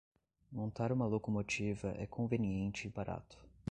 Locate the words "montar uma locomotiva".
0.51-1.93